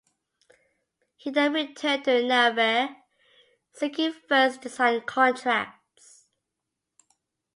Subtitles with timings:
[1.15, 2.95] He then returned to Navarre
[3.71, 6.25] seeking first design contracts.